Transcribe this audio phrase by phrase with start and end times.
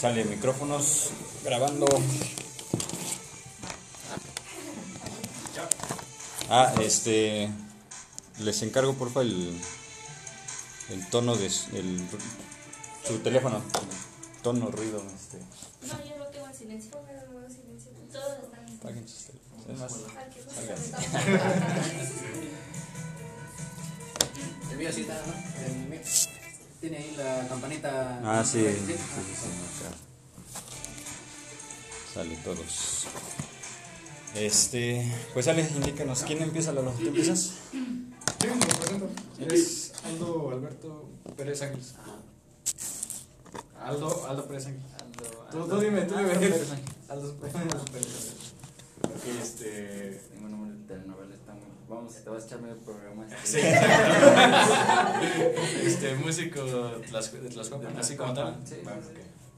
[0.00, 1.10] Sale micrófonos
[1.44, 1.86] grabando.
[6.48, 7.50] Ah, este.
[8.38, 9.60] Les encargo porfa el.
[10.90, 11.50] El tono de.
[11.50, 12.00] su- El,
[13.06, 13.60] su teléfono.
[14.42, 15.02] Tono, ruido.
[15.14, 15.38] Este.
[15.86, 16.90] No, yo lo tengo en silencio.
[16.92, 17.90] Modo silencio.
[18.12, 18.78] Todos están en silencio.
[18.80, 19.66] Apaguen sus teléfonos.
[19.68, 19.92] Es más,
[24.70, 25.34] El mío sí está, ¿no?
[25.66, 26.00] El mío.
[26.80, 28.20] Tiene ahí la campanita.
[28.24, 28.60] Ah, sí.
[28.62, 28.94] Sí, sí, Sí.
[28.94, 29.48] sí,
[29.82, 29.96] acá.
[32.14, 33.06] Sale todos.
[34.34, 35.12] Este.
[35.34, 36.22] Pues sale, indícanos.
[36.22, 36.92] ¿Quién empieza, Lalo?
[36.92, 37.52] ¿Tú empiezas?
[37.72, 39.08] Sí, me presento.
[39.40, 41.94] Eres Aldo Alberto Pérez Ángeles.
[43.80, 44.92] Aldo, Aldo Pérez Ángeles.
[45.00, 46.40] Aldo- Tú, Aldo- tú dime, tú Aldo dime.
[46.50, 46.94] Pérez Ángel.
[47.08, 47.82] Aldo Pérez Ángeles.
[49.02, 50.22] Ok, este.
[50.32, 51.34] Tengo un nombre de telenovela.
[51.88, 53.24] Vamos, te vas a echar medio programa.
[53.44, 53.60] Sí.
[55.86, 58.56] este, músico de Tlaxcopan, así como tal.
[58.64, 58.74] Sí.
[58.86, 59.04] Va, ok,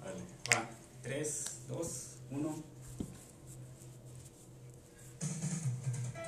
[0.01, 0.21] vale.
[0.55, 0.69] Va.
[1.03, 1.89] 3, 2,
[2.31, 2.63] 1.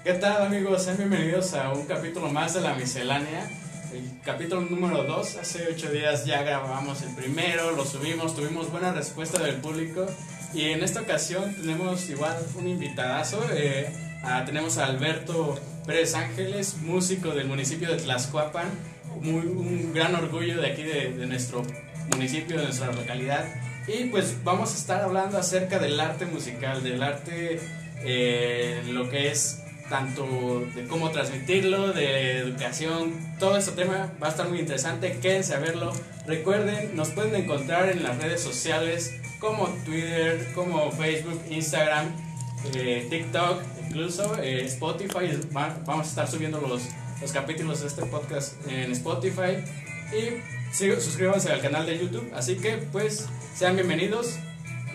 [0.03, 0.83] ¿Qué tal amigos?
[0.83, 3.49] Sean bienvenidos a un capítulo más de la miscelánea.
[3.93, 5.37] El capítulo número 2.
[5.37, 10.05] Hace 8 días ya grabamos el primero, lo subimos, tuvimos buena respuesta del público.
[10.53, 13.41] Y en esta ocasión tenemos igual un invitadazo.
[13.53, 13.89] eh,
[14.25, 18.69] a- tenemos a Alberto Pérez Ángeles, músico del municipio de Tlaxcuapan.
[19.21, 21.63] Muy, un gran orgullo de aquí, de, nuestro
[22.11, 23.45] municipio, de nuestra localidad.
[23.87, 27.61] Y pues vamos a estar hablando acerca del arte musical, del arte,
[28.05, 34.31] eh, lo que es tanto de cómo transmitirlo, de educación, todo este tema va a
[34.31, 35.93] estar muy interesante, quédense a verlo.
[36.27, 42.07] Recuerden, nos pueden encontrar en las redes sociales como Twitter, como Facebook, Instagram,
[42.75, 43.61] eh, TikTok,
[43.93, 45.39] incluso eh, Spotify.
[45.55, 46.83] Va- vamos a estar subiendo los,
[47.21, 49.59] los capítulos de este podcast en Spotify.
[50.17, 52.33] Y sí, suscríbanse al canal de YouTube.
[52.35, 54.37] Así que pues sean bienvenidos.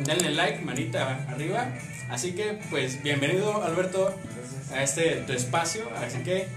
[0.04, 1.72] Denle like, manita arriba.
[2.10, 4.14] Así que pues bienvenido Alberto
[4.74, 5.84] a este tu espacio.
[5.98, 6.48] Así que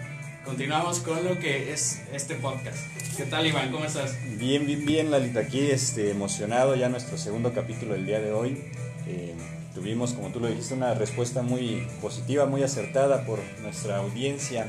[0.45, 2.79] continuamos con lo que es este podcast.
[3.19, 3.71] ¿Qué tal Iván?
[3.71, 4.17] ¿Cómo estás?
[4.39, 8.65] Bien, bien, bien, Lalita, aquí este, emocionado ya nuestro segundo capítulo del día de hoy.
[9.07, 9.35] Eh,
[9.75, 14.67] tuvimos, como tú lo dijiste, una respuesta muy positiva, muy acertada por nuestra audiencia.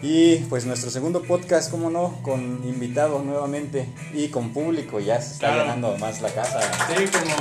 [0.00, 5.32] Y pues nuestro segundo podcast, como no, con invitados nuevamente y con público, ya se
[5.34, 5.62] está Claro.
[5.62, 6.60] llenando más la casa.
[6.86, 7.34] Sí, como,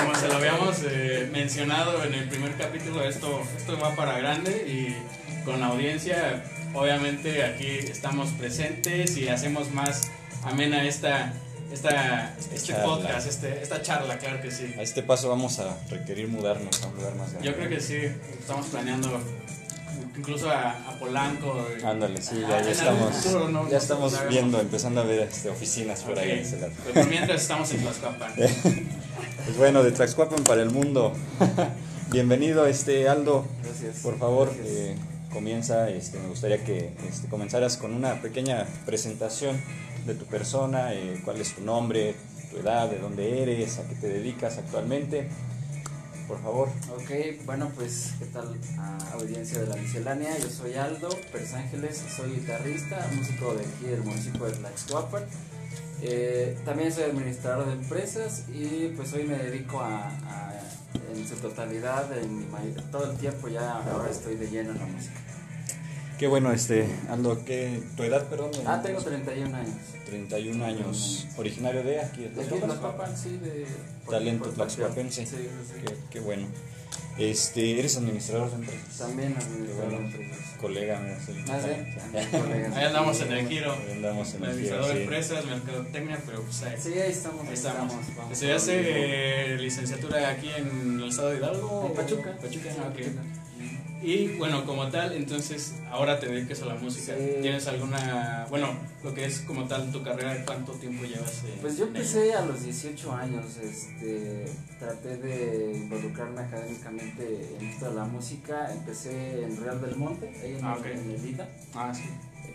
[0.00, 4.50] como se lo habíamos eh, mencionado en el primer capítulo, esto, esto va para grande
[4.68, 4.96] y
[5.44, 10.02] con la audiencia, obviamente aquí estamos presentes y hacemos más
[10.44, 11.32] amena esta,
[11.74, 12.84] esta, este Charla.
[12.84, 14.74] podcast, este, esta charla, claro que sí.
[14.78, 17.46] A este paso vamos a requerir mudarnos a un lugar más grande.
[17.48, 17.96] Yo creo que sí,
[18.38, 19.20] estamos planeando
[20.16, 21.66] incluso a, a Polanco.
[21.70, 23.68] eh, Ándale, sí, Ah, ya, en ya estamos, futuro, ¿no?
[23.68, 26.30] ya estamos viendo, empezando a ver este, oficinas por ahí.
[26.30, 26.72] Ok, en ese lado.
[26.84, 28.32] pero por mientras estamos en Tlaxcapan.
[29.44, 31.12] Pues bueno, de Tlaxcuapan para el mundo.
[32.10, 33.44] Bienvenido, este Aldo.
[33.62, 33.96] Gracias.
[34.02, 34.66] Por favor, Gracias.
[34.74, 34.96] eh,
[35.34, 35.90] comienza.
[35.90, 39.60] Este, me gustaría que este, comenzaras con una pequeña presentación
[40.06, 42.14] de tu persona, eh, cuál es tu nombre,
[42.50, 45.28] tu edad, de dónde eres, a qué te dedicas actualmente.
[46.28, 46.68] Por favor.
[46.94, 50.36] Ok, bueno, pues, ¿qué tal a audiencia de la miscelánea?
[50.38, 55.24] Yo soy Aldo Pérez Ángeles, soy guitarrista, músico de aquí del municipio de Tlaxcuapan.
[56.00, 60.10] Eh, también soy administrador de empresas y pues hoy me dedico a,
[61.14, 62.46] en su totalidad, en mi
[62.90, 65.20] todo el tiempo ya ahora estoy de lleno en la música.
[66.24, 68.50] Qué bueno, este Aldo, ¿qué, tu edad, perdón?
[68.64, 69.74] Ah, tengo 31 años.
[70.06, 71.26] 31 años.
[71.36, 72.44] Originario de aquí, de De
[73.14, 73.66] sí, de...
[74.08, 75.26] Talento tlaxcuapense.
[75.26, 75.82] Sí, sí, sí.
[75.84, 76.46] Qué, qué bueno.
[77.18, 78.98] Este, ¿Eres administrador de empresas?
[79.00, 80.38] También administrador de empresas.
[80.58, 81.32] Colega, mira, sí.
[81.46, 82.74] Ah, sí.
[82.74, 83.72] Ahí andamos en el giro.
[83.74, 85.02] Ahí andamos en el Administrador giro, de sí.
[85.02, 87.42] empresas, mercadotecnia, pero pues ahí, Sí, ahí estamos.
[87.42, 87.92] ahí ahí estamos.
[88.16, 88.32] vamos.
[88.32, 91.86] ¿Estudiaste eh, licenciatura aquí en el estado de Hidalgo?
[91.86, 92.34] En Pachuca.
[92.40, 93.43] Pachuca, ah.
[94.04, 97.14] Y bueno, como tal, entonces ahora te dedicas a la música.
[97.16, 97.36] Sí.
[97.40, 98.68] ¿Tienes alguna, bueno,
[99.02, 101.42] lo que es como tal tu carrera, cuánto tiempo llevas?
[101.44, 101.96] eh, Pues yo ella?
[101.98, 104.44] empecé a los 18 años, este,
[104.78, 110.56] traté de involucrarme académicamente en esto de la música, empecé en Real del Monte, ahí
[110.58, 110.86] en, Ah, ok.
[110.86, 112.04] en el ITA, Ah, sí.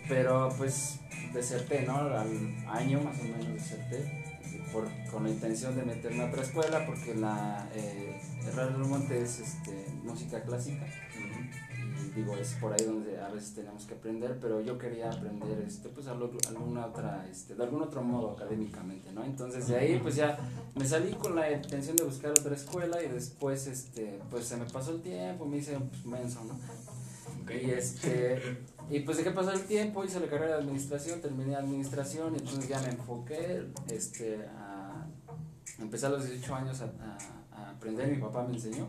[0.08, 1.00] pero pues
[1.34, 1.96] deserté, ¿no?
[1.98, 2.28] Al
[2.68, 4.24] año más o menos deserté,
[4.72, 8.20] por, con la intención de meterme a otra escuela, porque la eh,
[8.54, 10.86] Real del Monte es este, música clásica,
[12.14, 15.88] digo, es por ahí donde a veces tenemos que aprender, pero yo quería aprender este,
[15.88, 19.24] pues algo- alguna otra, este, de algún otro modo académicamente, ¿no?
[19.24, 20.38] Entonces de ahí pues ya
[20.74, 24.64] me salí con la intención de buscar otra escuela y después este, pues se me
[24.66, 26.54] pasó el tiempo, me hice pues, menso, ¿no?
[27.42, 27.50] Ok.
[27.62, 28.58] Y este,
[28.90, 32.68] y pues dejé pasar el tiempo, hice la carrera de administración, terminé administración y entonces
[32.68, 35.06] ya me enfoqué este, a,
[35.78, 36.90] empecé a los 18 años a
[37.80, 38.86] aprender, mi papá me enseñó.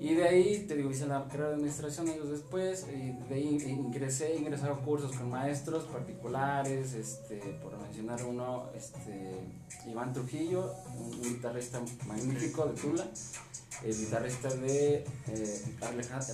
[0.00, 3.58] Y de ahí, te digo, hice la carrera de administración años después, y de ahí
[3.68, 9.34] ingresé, a cursos con maestros particulares, este, por mencionar uno, este,
[9.86, 13.06] Iván Trujillo, un, guitarrista magnífico de Tula,
[13.84, 15.76] el guitarrista de eh,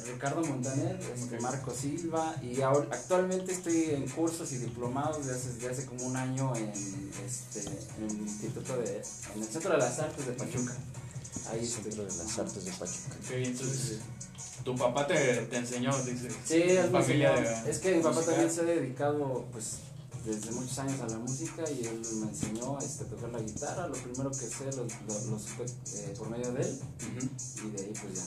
[0.07, 1.41] Ricardo Montaner, este.
[1.41, 6.07] Marco Silva, y ahora, actualmente estoy en cursos y diplomados desde hace, desde hace como
[6.07, 6.71] un año en,
[7.27, 7.61] este,
[7.99, 9.03] en el Instituto de,
[9.35, 10.75] en el Centro de las Artes de Pachuca.
[11.51, 11.85] Ahí estoy.
[11.85, 13.17] Centro de las Artes de Pachuca.
[13.25, 13.99] Ok, entonces
[14.65, 15.15] tu papá te,
[15.47, 16.29] te enseñó, dice.
[16.45, 18.35] Sí, es, mi familia de- es que mi papá musical.
[18.37, 19.79] también se ha dedicado pues
[20.25, 23.87] desde muchos años a la música y él me enseñó este, a tocar la guitarra.
[23.89, 26.79] Lo primero que sé lo, lo, lo supe eh, por medio de él
[27.17, 27.69] Ujú.
[27.69, 28.23] y de ahí pues ya.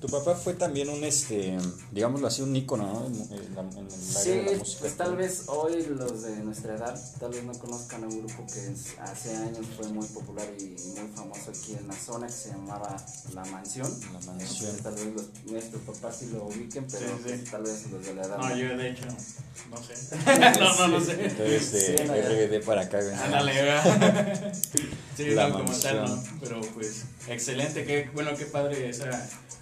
[0.00, 1.58] Tu papá fue también un, este,
[1.92, 3.06] digámoslo así, un ícono ¿no?
[3.06, 4.80] en, en la- en el Sí, área de la música.
[4.80, 8.46] pues tal vez hoy los de nuestra edad tal vez no conozcan a un grupo
[8.46, 12.32] que es- hace años fue muy popular y muy famoso aquí en la zona que
[12.32, 12.96] se llamaba
[13.34, 13.94] La Mansión.
[14.14, 14.74] La Mansión.
[14.82, 17.50] Tal vez los, nuestros papás sí lo ubiquen, pero Sí, sí.
[17.50, 18.38] tal vez los de la edad.
[18.38, 18.56] No, no.
[18.56, 19.04] yo de hecho,
[19.70, 20.16] no sé.
[20.60, 21.29] no, no, no sé.
[21.30, 22.30] Entonces, de Sí, verdad.
[22.60, 23.00] RBD para acá.
[23.02, 23.14] güey.
[23.14, 24.52] Ándale, ¿verdad?
[25.16, 26.24] sí, La no, como tal, no.
[26.40, 29.08] Pero pues, excelente, qué, bueno, qué padre esa,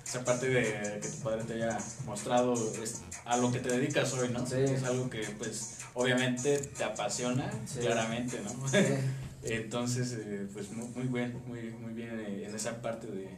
[0.06, 4.12] esa parte de que tu padre te haya mostrado es, a lo que te dedicas
[4.14, 4.46] hoy, ¿no?
[4.46, 4.56] Sí.
[4.58, 7.80] Es algo que, pues, obviamente te apasiona, Sí.
[7.80, 8.50] claramente, ¿no?
[8.78, 9.00] Eh,
[9.44, 13.28] Entonces, eh, pues muy, muy bien, muy, muy bien eh, en esa parte de,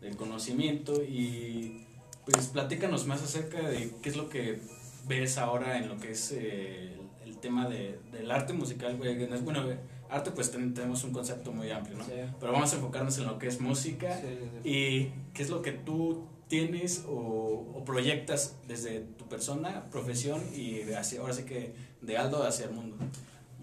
[0.00, 1.84] del conocimiento y
[2.24, 4.58] pues platícanos más acerca de qué es lo que
[5.06, 6.95] ves ahora en lo que es eh,
[7.46, 8.96] tema de, del arte musical.
[8.96, 9.26] güey.
[9.42, 9.62] Bueno,
[10.10, 12.04] arte pues ten- tenemos un concepto muy amplio, ¿no?
[12.04, 12.12] Sí.
[12.40, 14.68] Pero vamos a enfocarnos en lo que es música sí, sí, sí.
[14.68, 17.12] y qué es lo que tú tienes o,
[17.76, 22.72] o proyectas desde tu persona, profesión y hacia, ahora sí que de Aldo hacia el
[22.72, 22.96] mundo.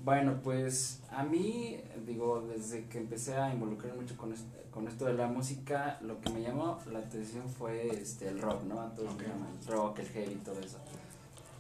[0.04, 5.06] Bueno, pues a mí, digo, desde que empecé a involucrarme mucho con esto, con esto
[5.06, 8.82] de la música, lo que me llamó la atención fue este, el rock, ¿no?
[8.82, 9.22] A todos Ok.
[9.22, 10.78] le llaman el rock, el heavy, todo eso.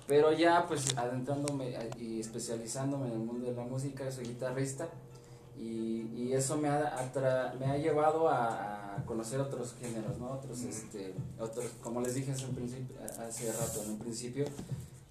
[0.07, 4.89] Pero ya, pues adentrándome y especializándome en el mundo de la música, soy guitarrista
[5.57, 10.31] y, y eso me ha, atra- me ha llevado a, a conocer otros géneros, ¿no?
[10.31, 14.45] Otros, este, otros, como les dije hace, un principio, hace rato, en un principio,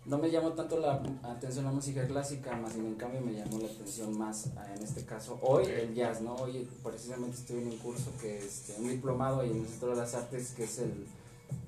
[0.04, 3.58] no me llamó tanto la atención la música clásica, más bien en cambio me llamó
[3.60, 6.34] la atención más, ah, en este caso, hoy el jazz, ¿no?
[6.34, 9.96] Hoy precisamente estoy en un curso que es este, un diplomado en el Centro de
[9.96, 11.06] las Artes que es el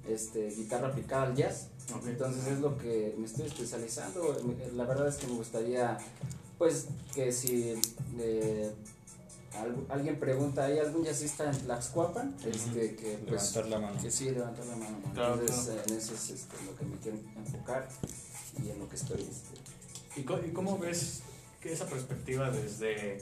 [0.09, 1.69] este, guitarra aplicada al jazz.
[2.07, 4.37] Entonces es lo que me estoy especializando.
[4.45, 5.99] Me- La verdad es que me gustaría,
[6.59, 7.75] pues, que si
[8.19, 8.73] eh,
[9.55, 12.35] al- alguien pregunta, ¿hay algún jazzista en Tlaxcuapan?
[12.45, 14.01] Este, que pues, Levantar la mano.
[14.03, 14.97] que sí, levantar la mano.
[15.05, 15.81] Entonces, claro.
[15.81, 17.89] eh, en eso es este, lo que me quiero enfocar
[18.63, 19.21] y en lo que estoy.
[19.23, 21.21] Este, ¿Y, co- y cómo ves
[21.61, 23.21] que esa perspectiva desde,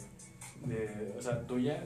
[0.65, 1.85] de, o sea, tuya,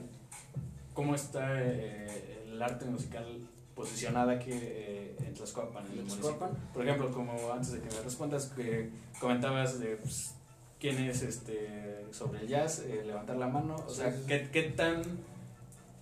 [0.95, 6.51] cómo está eh, el arte musical posicionada aquí eh, en Tlaxcoapan, en el municipio?
[6.75, 8.91] Por ejemplo, como antes de que me respondas, que
[9.21, 10.35] comentabas de pues,
[10.81, 14.13] quién es este, sobre el jazz, eh, levantar la mano, o sea.
[14.27, 15.03] ¿qué, qué tan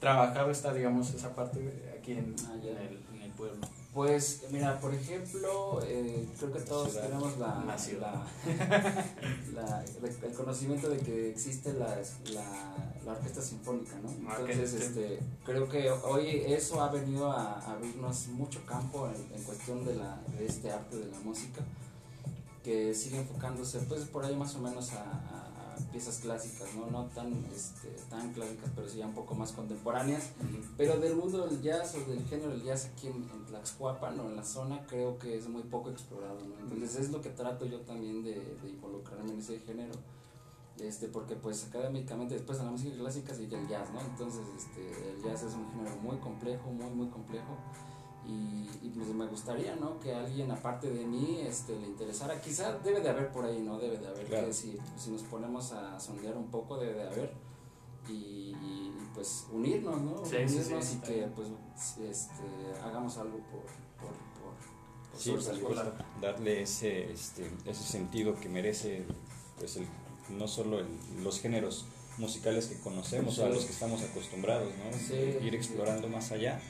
[0.00, 1.58] trabajado está, digamos, esa parte
[1.98, 3.60] aquí en, Ah, en el, en el pueblo?
[3.94, 7.06] Pues, mira, por ejemplo, eh, creo que todos Ciudad.
[7.06, 7.62] tenemos la,
[10.22, 12.02] el conocimiento de que existe la,
[12.32, 14.10] la, la orquesta sinfónica, ¿no?
[14.10, 19.44] Entonces, este, creo que hoy eso ha venido a, a abrirnos mucho campo en, en
[19.44, 21.62] cuestión de, la, de este arte de la música,
[22.64, 25.33] que sigue enfocándose, pues, por ahí más o menos a
[25.92, 26.86] piezas clásicas, ¿no?
[26.90, 30.30] No tan, este, tan clásicas, pero sí ya un poco más contemporáneas.
[30.76, 34.28] Pero del mundo del jazz o del género del jazz aquí en, en Tlaxcuapan o
[34.28, 36.58] en la zona creo que es muy poco explorado, ¿no?
[36.60, 39.94] Entonces es lo que trato yo también de, de involucrarme en ese género.
[40.78, 44.00] Este, porque pues académicamente después de la música clásica sigue el jazz, ¿no?
[44.00, 47.56] Entonces este, el jazz es un género muy complejo, muy muy complejo
[48.26, 49.98] y, y, pues me gustaría, ¿no?
[50.00, 53.78] Que alguien aparte de mí este, le interesara, quizá debe de haber por ahí, ¿no?
[53.78, 54.46] Debe de haber, Claro.
[54.46, 57.32] que si, si nos ponemos a sondear un poco debe de haber
[58.08, 60.24] y, y, pues unirnos, ¿no?
[60.24, 61.48] Sí, sí, unirnos sí, y que pues
[62.02, 62.42] este,
[62.82, 63.62] hagamos algo por,
[64.00, 64.54] por, por,
[65.12, 65.68] por Sí, pues, Sobresalto.
[65.72, 69.04] claro, darle ese, este, ese sentido que merece
[69.58, 69.86] pues el,
[70.30, 70.88] no solo el-
[71.22, 71.84] los géneros
[72.18, 74.92] musicales que conocemos o a los que estamos acostumbrados, ¿no?
[74.96, 75.56] Sí, ir sí.
[75.56, 76.60] explorando más allá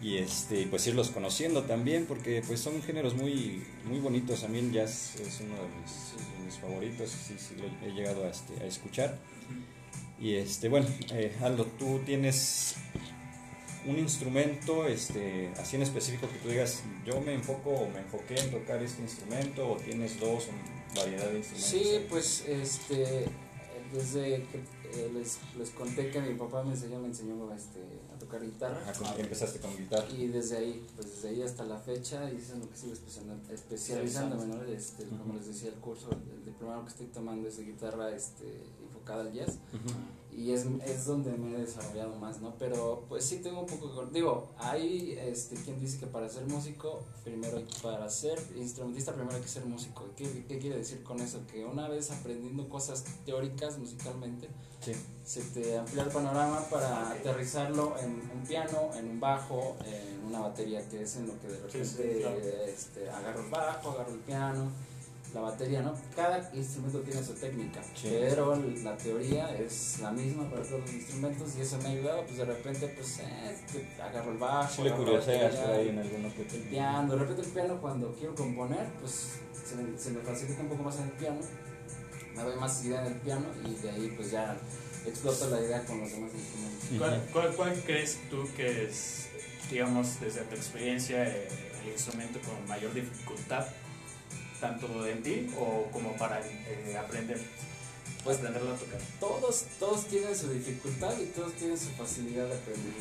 [0.00, 4.44] y este pues irlos conociendo también porque pues son géneros muy muy bonitos.
[4.44, 7.92] A mí el jazz es uno de mis, de mis favoritos sí sí lo he
[7.92, 9.18] llegado a, este, a escuchar.
[10.20, 12.76] Y este bueno eh, Aldo tú tienes
[13.86, 18.34] un instrumento este así en específico que tú digas yo me enfoco o me enfoqué
[18.38, 23.26] en tocar este instrumento o tienes dos o variedad de instrumentos Sí, pues este,
[23.92, 24.60] desde que
[24.96, 27.80] eh, les, les conté que mi papá me enseñó, me enseñó este,
[28.14, 28.80] a tocar guitarra.
[28.82, 30.08] Ajá, con- empezaste con guitarra.
[30.10, 32.92] Y desde ahí, pues desde ahí hasta la fecha, y eso es lo que sigo
[32.92, 34.62] especializando- especializándome, ¿no?
[34.64, 38.62] Este, Como les decía, el curso, el diplomado que estoy tomando es de guitarra este,
[38.86, 39.58] enfocada al jazz.
[40.36, 42.54] Y es, es donde me he desarrollado más, ¿no?
[42.58, 46.44] Pero pues sí tengo un poco, con- digo, hay este, quien dice que para ser
[46.46, 50.04] músico, primero, hay- para ser instrumentista, primero hay que ser músico.
[50.14, 51.40] ¿Qué, ¿Qué quiere decir con eso?
[51.50, 54.50] Que una vez aprendiendo cosas teóricas musicalmente,
[54.80, 54.92] Sí.
[55.24, 60.40] se te amplía el panorama para aterrizarlo en un piano, en un bajo, en una
[60.40, 62.36] batería, que es en lo que de repente Sí, sí, claro.
[62.66, 64.70] este, agarro el bajo, agarro el piano,
[65.36, 65.92] la batería, ¿no?
[66.14, 68.08] Cada instrumento tiene su técnica, Sí.
[68.10, 72.24] pero la teoría es la misma para todos los instrumentos y eso me ha ayudado,
[72.24, 75.98] pues de repente, pues, eh, agarro el bajo, Sí le agarro la batería, ahí en
[75.98, 79.32] alguno que el piano, de repente el piano cuando quiero componer, pues
[79.68, 81.40] se me, se me facilita un poco más en el piano,
[82.34, 84.56] me doy más idea en el piano y de ahí pues ya
[85.06, 86.88] exploto la idea con los demás instrumentos.
[86.98, 89.26] ¿Cuál, cuál, cuál crees tú que es,
[89.70, 91.48] digamos, desde tu experiencia, eh,
[91.84, 93.66] el instrumento con mayor dificultad,
[94.66, 97.40] tanto en ti o como para eh, aprender?
[98.24, 99.00] Pues aprenderlo a tocar.
[99.20, 102.92] todos, todos tienen su dificultad y todos tienen su facilidad de aprender.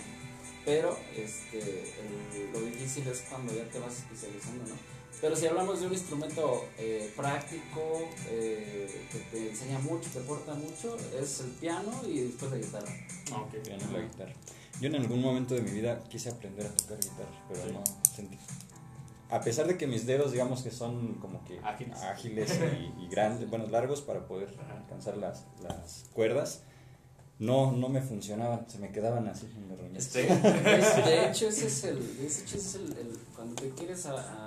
[0.64, 4.76] Pero este, el- lo difícil es cuando ya te vas especializando, ¿no?
[5.22, 10.54] Pero si hablamos de un instrumento eh, práctico, eh, que te enseña mucho, te aporta
[10.54, 12.94] mucho, es el piano y después la guitarra.
[13.32, 13.54] Ah, ok.
[13.64, 14.34] Piano y la guitarra.
[14.82, 17.72] Yo en algún momento de mi vida quise aprender a tocar guitarra, pero Sí.
[17.72, 17.84] no
[18.16, 18.38] sentí.
[19.30, 22.00] A pesar de que mis dedos, digamos que son como que Ágiles.
[22.04, 22.60] ágiles
[23.00, 24.78] y, y grandes, bueno, largos para poder Ajá.
[24.78, 26.62] alcanzar las, las cuerdas,
[27.40, 29.80] no, no me funcionaban, se me quedaban así en los.
[29.98, 33.70] Este, Es- de hecho, ese es el, de hecho, ese es el, el- cuando te
[33.72, 34.45] quieres a, a-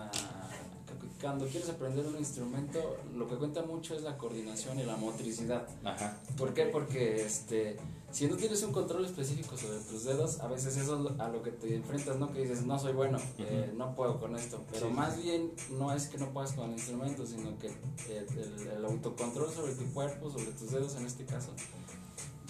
[1.21, 5.67] cuando quieres aprender un instrumento, lo que cuenta mucho es la coordinación y la motricidad.
[5.85, 6.17] Ajá.
[6.37, 6.67] ¿Por qué?
[6.67, 7.77] Porque este,
[8.13, 11.43] si no tienes un control específico sobre tus dedos, a veces eso es a lo
[11.43, 12.33] que te enfrentas, ¿no?
[12.33, 14.63] Que dices, no soy bueno, eh, no puedo con esto.
[14.71, 14.93] Pero Sí.
[14.93, 17.69] más bien no es que no puedas con el instrumento, sino que
[18.09, 21.51] el autocontrol sobre tu cuerpo, sobre tus dedos en este caso,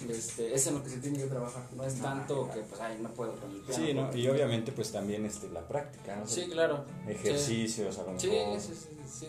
[0.08, 1.62] este, es en lo que se tiene que trabajar.
[1.76, 3.84] No es tanto que, pues, ay, no puedo con el piano.
[3.86, 4.16] Sí, ¿no?
[4.16, 6.26] y obviamente pues también este, la práctica, ¿no?
[6.26, 6.84] Sí, claro.
[7.06, 8.60] Ejercicios a lo Sí, mejor.
[8.60, 9.26] sí, sí, sí,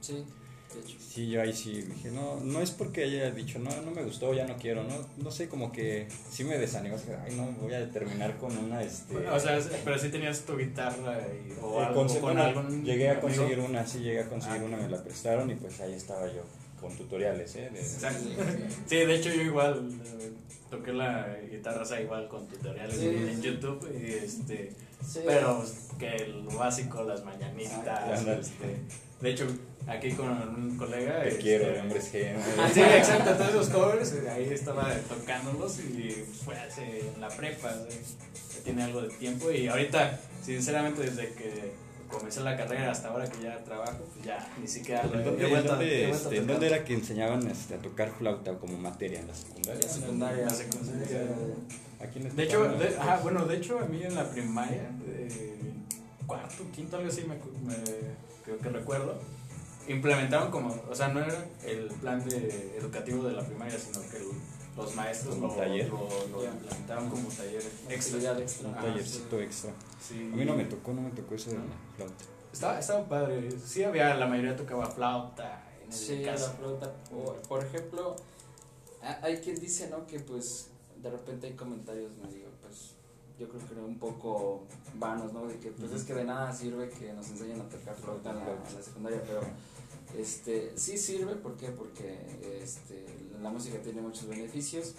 [0.00, 0.24] sí.
[1.12, 4.32] Sí, yo ahí sí dije, no, no es porque haya dicho, no, no me gustó,
[4.34, 7.90] ya no quiero, no, no sé, como que sí me desanimó, ay, no, voy a
[7.90, 9.16] terminar con una, este...
[9.28, 12.84] o sea, pero sí tenías tu guitarra y, o eh, algo conse- con bueno, algún
[12.84, 13.26] llegué a amigo.
[13.26, 14.66] conseguir una, sí, llegué a conseguir Ah.
[14.66, 16.42] una, me la prestaron y pues ahí estaba yo,
[16.80, 17.70] con tutoriales, ¿eh?
[17.72, 18.28] de- Exacto.
[18.86, 20.32] Sí, de hecho yo igual eh,
[20.70, 23.42] toqué la guitarra, o sea, igual con tutoriales Sí, en, sí.
[23.42, 24.72] YouTube y este,
[25.06, 25.20] Sí.
[25.26, 28.76] pero pues, que lo básico, las mañanitas, Ah, este,
[29.20, 29.46] de hecho
[29.86, 32.34] aquí con un colega, Te este, quiero, de hombres G.
[32.58, 37.28] Ah, sí, exacto, todos esos covers, eh, ahí estaba tocándolos y fue hace en la
[37.28, 41.72] prepa, ya tiene algo de tiempo y ahorita, sinceramente, desde que
[42.10, 45.62] comencé la carrera hasta ahora que ya trabajo, pues ya ni siquiera lo ¿En he
[45.62, 46.46] dónde, este, ¿en tocar.
[46.46, 49.80] dónde era que enseñaban este, a tocar flauta como materia en la secundaria?
[49.82, 50.44] La secundaria.
[50.44, 51.20] La secundaria.
[52.00, 55.72] Aquí en De hecho, de, ajá, bueno, de hecho a mí en la primaria, eh,
[56.26, 57.34] cuarto, quinto, algo así, me,
[57.66, 57.76] me-
[58.44, 59.18] creo que recuerdo,
[59.88, 64.16] implementaron como, o sea, no era el plan de, educativo de la primaria, sino que
[64.16, 64.24] el-
[64.84, 65.88] los maestros Como lo, taller.
[65.88, 68.18] lo, lo como taller extra.
[68.68, 69.72] Un Ah, tallercito extra.
[70.00, 70.30] Sí.
[70.32, 71.64] A mí no me tocó, no me tocó eso de la
[71.96, 72.24] flauta.
[72.52, 76.46] Estaba, estaba padre, sí había, la mayoría tocaba flauta, en el Sí, caso.
[76.48, 76.92] la flauta.
[77.10, 78.16] Por, por ejemplo,
[79.02, 80.06] ha- hay quien dice, ¿no?
[80.06, 80.68] Que pues
[81.00, 82.94] de repente hay comentarios medio, pues
[83.38, 84.64] yo creo que un poco
[84.96, 85.46] vanos, ¿no?
[85.46, 88.36] De que pues es que de nada sirve que nos enseñen a tocar flauta en
[88.36, 89.40] la, en la secundaria, pero
[90.18, 91.68] este sí sirve, ¿por qué?
[91.68, 92.18] Porque
[92.62, 93.06] este,
[93.42, 94.94] la música tiene muchos beneficios.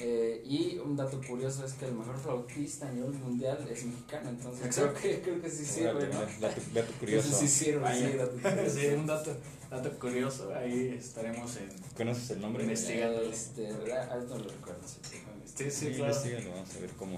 [0.00, 4.28] eh, y un dato curioso es que el mejor flautista a nivel mundial es mexicano,
[4.30, 6.20] entonces creo que, creo que sí sirve, ¿no?
[6.40, 7.36] Dato, curioso.
[7.36, 8.08] Sí sirve, Vaya.
[8.12, 8.78] sí, dato curioso.
[8.78, 9.36] Sí, un dato,
[9.70, 11.68] dato curioso, ahí estaremos en...
[11.96, 12.62] ¿Conoces el nombre?
[12.62, 13.06] Investiga.
[13.12, 13.74] Investigándole.
[13.82, 14.98] Este, ah, no lo recuerdo, sí.
[15.02, 16.14] Sí, sí, Sí, claro.
[16.54, 17.16] vamos a ver cómo.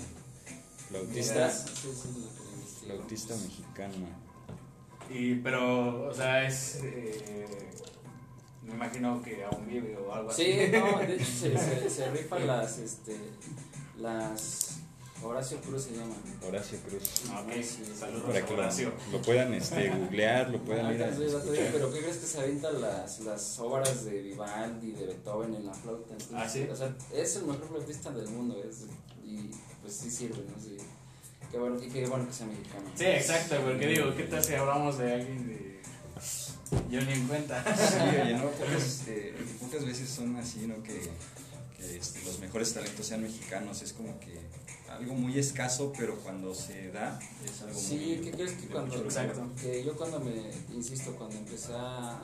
[0.88, 1.50] Flautista.
[1.50, 2.94] Flautista, Sí, sí, lo que investigo.
[2.96, 3.94] flautista mexicano.
[5.10, 6.78] Y, pero, o sea, es.
[6.82, 7.70] eh,
[8.70, 10.44] me imagino que aún vive o algo así.
[10.44, 13.16] Sí, no, de hecho se, se, se rifan las, este,
[13.98, 14.66] las,
[15.22, 16.14] Horacio Cruz se llama.
[16.46, 17.02] Horacio Cruz.
[17.30, 18.92] Ah, Ok, Sí, saludos Para que lo, Horacio.
[19.12, 21.10] lo puedan este, googlear, lo puedan Ah, ir a
[21.72, 25.74] pero ¿qué crees que se avientan las, las obras de Vivaldi, de Beethoven en la
[25.74, 26.12] flauta?
[26.14, 26.66] Entonces, Ah, ¿sí?
[26.72, 28.86] O sea, es el mejor flautista del mundo, es,
[29.22, 29.50] y
[29.82, 30.58] pues sí sirve, ¿no?
[30.58, 30.78] Sí.
[31.50, 32.84] Qué bueno, y qué bueno que sea mexicano.
[32.94, 35.59] Sí, exacto, porque digo, ¿qué tal si hablamos de alguien de.
[36.90, 37.64] Yo ni en cuenta.
[37.76, 40.82] Sí, oye, no, pero este, pocas veces son así, ¿no?
[40.82, 41.00] Que,
[41.76, 43.82] que este, los mejores talentos sean mexicanos.
[43.82, 44.38] Es como que
[44.88, 48.24] algo muy escaso, pero cuando se da es algo Sí, muy...
[48.24, 49.42] ¿qué crees que de cuando, Exacto.
[49.60, 52.22] que yo cuando me, insisto, cuando empecé a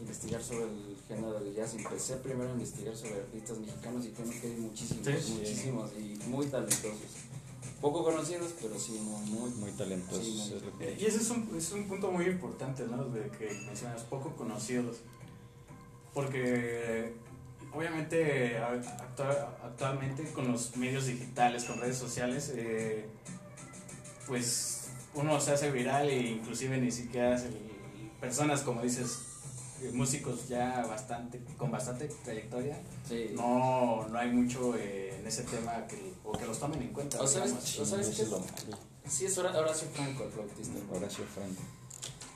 [0.00, 4.30] investigar sobre el género del jazz, empecé primero a investigar sobre artistas mexicanos y tengo
[4.30, 5.32] que hay muchísimos, Sí, sí.
[5.34, 6.94] muchísimos y muy talentosos.
[7.80, 10.24] Poco conocidos, pero sí, muy, muy, Muy talentosos.
[10.24, 13.04] Sí, muy- es lo que- Y ese es un, es un punto muy importante, ¿no?
[13.06, 14.98] De que mencionas, poco conocidos.
[16.12, 17.14] Porque
[17.72, 23.06] obviamente actualmente con los medios digitales, con redes sociales, eh,
[24.26, 27.40] pues uno se hace viral e inclusive ni siquiera
[28.20, 29.29] personas, como dices,
[29.92, 33.30] músicos ya bastante, con bastante trayectoria, Sí.
[33.34, 37.20] no, no hay mucho eh, en ese tema que, o que los tomen en cuenta.
[37.20, 38.22] O sabes- o sabes qué?
[38.22, 38.30] es.
[39.12, 40.78] Sí, es Hora- Horacio Franco, el flautista.
[40.94, 41.62] Horacio Franco.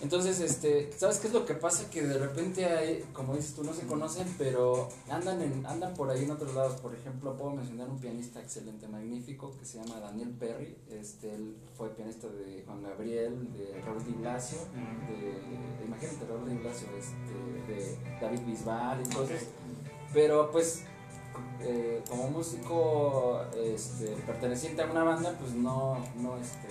[0.01, 1.89] Entonces, este, ¿sabes qué es lo que pasa?
[1.89, 6.11] Que de repente hay, como dices tú, no se conocen, pero andan en, andan por
[6.11, 6.81] ahí en otros lados.
[6.81, 10.77] Por ejemplo, puedo mencionar un pianista excelente, magnífico, que se llama Daniel Perry.
[10.91, 14.59] Este, él fue pianista de Juan Gabriel, de Raúl Di Blasio,
[15.09, 19.43] de, imagínate Raúl Di Blasio, este, de David Bisbal y cosas.
[20.13, 20.83] Pero pues,
[21.61, 26.69] eh, como músico este, perteneciente a una banda, pues no, no, este,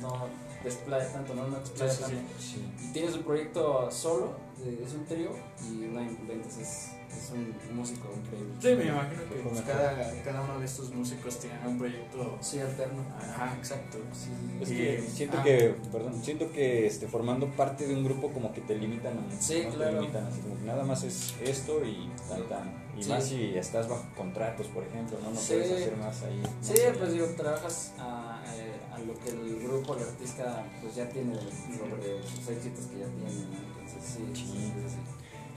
[0.00, 0.28] no
[0.64, 2.32] desplaya tanto, no, no explaya Sí, sí, tanto.
[2.38, 2.64] Sí.
[2.88, 4.32] Y tienes un proyecto solo,
[4.64, 5.30] eh, es un trío,
[5.62, 8.52] y no inventes, es, es un músico increíble.
[8.60, 12.38] Sí, me imagino que pues, cada, cada uno de estos músicos tiene un proyecto.
[12.40, 13.02] Sí, alterno.
[13.18, 13.98] Ajá, exacto.
[14.12, 14.30] Sí.
[14.60, 15.42] Es que siento ah.
[15.42, 19.40] que, perdón, siento que este, formando parte de un grupo como que te limitan a
[19.42, 19.70] Sí, ¿no?
[19.70, 20.00] Te claro.
[20.00, 22.82] limitan así como que nada más es esto y tan tan.
[22.96, 23.08] Y Sí.
[23.08, 25.30] más si estás bajo contratos, por ejemplo, ¿no?
[25.30, 25.54] No Sí.
[25.54, 26.38] puedes hacer más ahí.
[26.40, 26.92] más Sí, allá.
[26.98, 31.34] pues digo, trabajas a, eh, a lo que el grupo, el artista, pues ya tiene
[31.34, 33.80] sobre sus éxitos que ya tiene, ¿no?
[33.80, 34.96] Entonces sí, sí, sí, sí.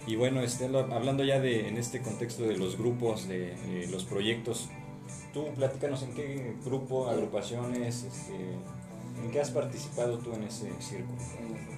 [0.07, 4.03] Y bueno, este, hablando ya de, en este contexto de los grupos, de eh, los
[4.03, 4.69] proyectos,
[5.33, 8.35] tú platícanos en qué grupo, agrupaciones, este,
[9.23, 11.17] en qué has participado tú en ese círculo.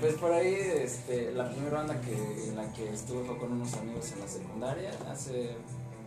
[0.00, 3.74] Pues por ahí, este, la primera banda que, en la que estuve fue con unos
[3.74, 5.56] amigos en la secundaria, hace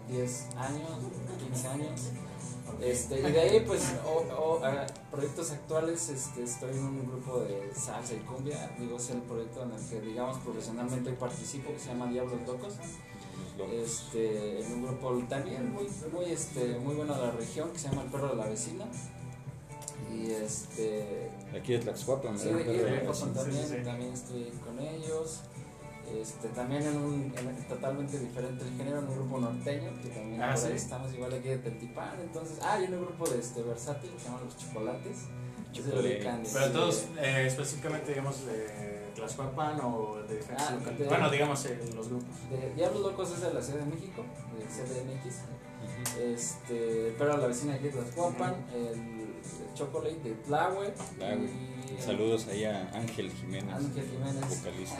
[0.09, 0.89] 10 años,
[1.47, 2.01] 15 años.
[2.83, 7.39] Este, y de ahí, pues, o- o, a proyectos actuales, este, estoy en un grupo
[7.39, 11.79] de salsa y cumbia, digo, es el proyecto en el que, digamos, profesionalmente participo, que
[11.79, 12.73] se llama Diablos Locos.
[13.71, 17.87] Este, en un grupo también muy, muy, este, muy bueno de la región, que se
[17.89, 18.85] llama El Perro de la Vecina.
[20.11, 22.83] Y este, aquí de Tlaxcuapan, Sí, de aquí de
[23.33, 23.83] también, sí, sí.
[23.83, 25.41] también estoy con ellos.
[26.21, 30.41] Este, también en un en totalmente diferente el género, en un grupo norteño, que también
[30.41, 30.67] Ah, sí.
[30.73, 32.19] estamos igual aquí de Teltipán.
[32.21, 35.17] Entonces, ah, y en un grupo de este versátil que se llama Los Chocolates.
[35.73, 36.49] que se Chocolate.
[36.53, 41.79] Pero todos, eh, específicamente, digamos, de Tlaxcuapan o de diferentes Ah, de- Bueno, digamos, eh,
[41.95, 42.29] los grupos.
[42.51, 44.23] de Diablos Locos es de la Ciudad de México,
[44.57, 45.35] de CDMX.
[46.19, 50.35] Este, pero la vecina aquí de Tlaxcuapan, el, el Chocolate de
[51.97, 54.57] y- Saludos ahí a Ángel Jiménez, Ángel Jiménez.
[54.59, 54.97] vocalista.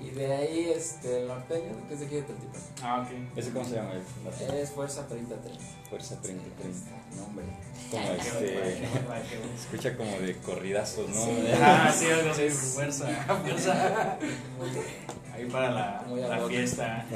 [0.00, 2.60] Y de ahí este, el norteño, que es de aquí de Teltipán.
[2.82, 3.36] Ah, ok.
[3.38, 3.92] ¿Ese cómo se llama?
[3.92, 5.64] El- la- Es Fuerza 3030.
[5.88, 6.90] Fuerza 3030.
[7.16, 7.44] Nombre.
[7.90, 8.84] Como Qué este,
[9.54, 11.24] escucha como de corridazos, ¿no?
[11.24, 11.30] Sí.
[11.62, 13.06] Ah, sí, algo así, fuerza,
[13.44, 14.18] fuerza.
[15.34, 17.06] Ahí para la, la fiesta.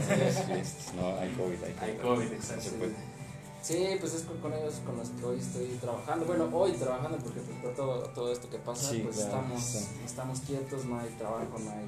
[0.97, 1.83] No, hay COVID, hay COVID.
[1.91, 2.63] Hay COVID, No exacto.
[2.63, 3.12] se puede.
[3.63, 6.27] Sí, pues es con, con ellos con los que hoy estoy trabajando.
[6.27, 9.63] Bueno, hoy trabajando porque pues, por todo, todo esto que pasa, Sí, pues claro, estamos,
[9.63, 9.89] sí.
[10.05, 11.87] estamos quietos, no hay trabajo, no hay...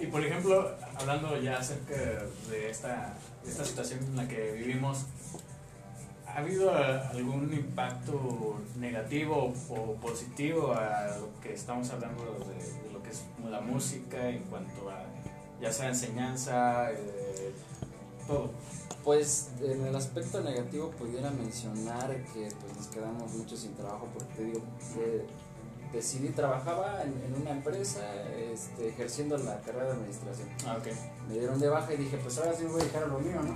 [0.00, 1.94] Y por ejemplo, hablando ya acerca
[2.50, 5.06] de esta, de esta situación en la que vivimos,
[6.24, 13.02] ¿ha habido algún impacto negativo o positivo a lo que estamos hablando de, de lo
[13.02, 15.04] que es la música en cuanto a
[15.60, 17.52] ya sea enseñanza, eh,
[18.28, 18.52] todo?
[19.04, 24.34] Pues en el aspecto negativo pudiera mencionar que pues nos quedamos mucho sin trabajo porque
[24.34, 24.60] te digo,
[24.96, 25.26] de-
[25.92, 28.00] decidí, trabajaba en, en una empresa
[28.52, 30.48] este, ejerciendo la carrera de administración.
[30.66, 30.76] Ah,
[31.28, 33.18] me dieron de baja y dije, pues ahora sí me voy a dejar a lo
[33.20, 33.54] mío, ¿no?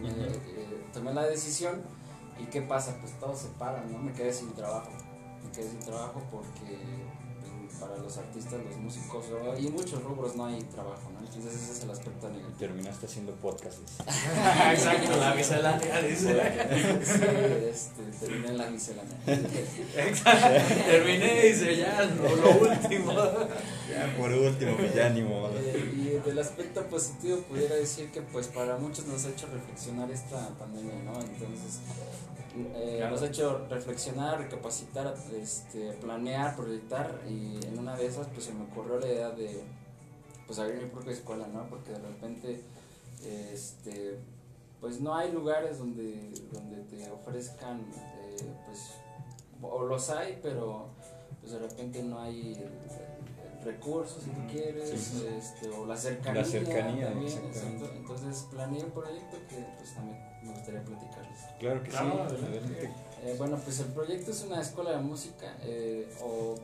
[0.00, 1.82] Me- eh, tomé la decisión
[2.38, 2.96] y ¿qué pasa?
[3.00, 3.98] Pues todo se para, ¿no?
[3.98, 4.90] Me quedé sin trabajo.
[5.44, 6.78] Me quedé sin trabajo porque
[7.84, 9.26] para los artistas, los músicos
[9.58, 11.20] y muchos rubros no hay trabajo, ¿no?
[11.20, 12.58] Entonces ese es el aspecto negativo.
[12.58, 13.78] Terminaste haciendo podcast.
[13.80, 14.02] dice.
[14.72, 16.34] Exacto, la miscelánea dice.
[17.04, 17.20] Sí,
[17.70, 19.16] este, terminé en la miscelánea.
[19.96, 20.74] Exacto.
[20.86, 23.12] Terminé y dice ya lo, lo último.
[23.90, 25.52] Ya, por último, pues ya ni modo.
[25.58, 30.10] Eh, y del aspecto positivo pudiera decir que pues para muchos nos ha hecho reflexionar
[30.10, 31.20] esta pandemia, ¿no?
[31.20, 31.80] Entonces
[32.56, 33.12] eh, Claro.
[33.12, 38.54] nos ha hecho reflexionar, recapacitar, este, planear, proyectar y en una de esas pues se
[38.54, 39.62] me ocurrió la idea de
[40.46, 41.66] pues abrir mi propia escuela, ¿no?
[41.68, 42.60] Porque de repente
[43.24, 44.18] este,
[44.80, 48.36] pues no hay lugares donde, donde te ofrezcan, eh,
[48.66, 48.90] pues,
[49.62, 50.88] o los hay, pero
[51.40, 52.70] pues de repente no hay el,
[53.64, 55.26] el- el recurso, si tú quieres, sí.
[55.38, 56.42] este, o la cercanía.
[56.42, 57.84] La cercanía, también, exactamente.
[57.84, 57.96] exacto.
[57.96, 61.38] Entonces planeé un proyecto que pues también me gustaría platicarles.
[61.58, 62.36] Claro que Claro, sí.
[62.44, 62.90] adelante.
[63.22, 66.54] Eh, bueno, pues el proyecto es una escuela de música eh, o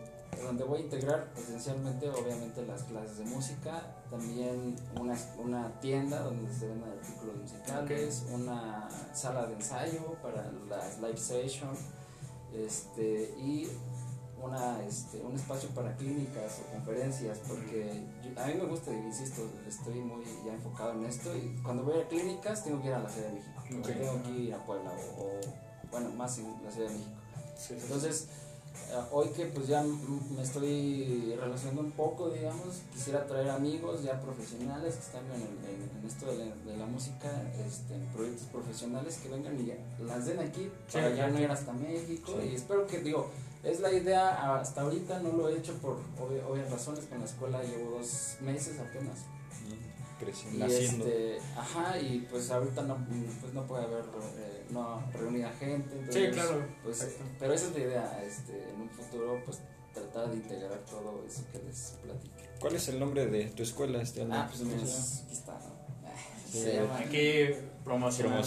[0.45, 6.53] donde voy a integrar esencialmente, obviamente, las clases de música, también una, una tienda donde
[6.55, 11.79] se venden artículos musicales, una sala de ensayo para las live sessions
[12.55, 13.69] este, y
[14.43, 19.43] una, este, un espacio para clínicas o conferencias, porque yo- a mí me gusta, insisto,
[19.69, 23.01] estoy muy ya enfocado en esto y cuando voy a clínicas tengo que ir a
[23.01, 23.87] la Ciudad de México, o Ok.
[23.87, 25.41] tengo que ir a Puebla o, o,
[25.91, 27.11] bueno, más en la Ciudad de México.
[27.57, 27.81] Sí, sí, sí.
[27.83, 28.29] Entonces,
[28.93, 34.21] eh, hoy que pues ya me estoy relacionando un poco, digamos, quisiera traer amigos ya
[34.21, 37.29] profesionales que están en, el- en- en esto de la, de la música,
[37.67, 39.75] este, en proyectos profesionales, que vengan y ya
[40.05, 42.33] las den aquí Sí, para ya no ir hasta México.
[42.43, 43.29] Y espero que, digo,
[43.63, 47.25] es la idea, hasta ahorita no lo he hecho por obvi- obvias razones, con la
[47.27, 49.19] escuela llevo dos meses apenas.
[50.19, 52.99] Creciendo, Y este, ajá, y pues ahorita no,
[53.41, 54.05] pues no puede haber
[54.37, 56.13] eh, no reunida gente.
[56.13, 56.63] Sí, claro.
[56.85, 57.25] pues, Exacto.
[57.39, 59.61] pero esa es la idea, este, en un futuro, pues
[59.95, 62.51] tratar de integrar todo eso que les platiqué.
[62.61, 65.05] ¿Cuál es el nombre de tu escuela, este Ah, pues ¿Cómo se mira, llama?
[65.25, 65.80] aquí está, ¿no?
[66.51, 67.49] Se llama Aquí
[67.85, 68.41] promocionando.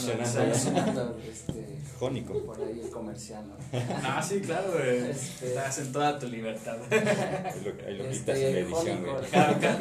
[1.30, 1.66] Este,
[2.00, 2.34] Jónico.
[2.46, 3.56] por ahí el comercial, ¿no?
[4.04, 5.10] Ah, sí, claro, güey.
[5.12, 6.78] Este- Estás en toda tu libertad.
[6.92, 9.26] Ahí lo, ahí lo Este, quitas en la edición, güey.
[9.32, 9.80] Claro, claro.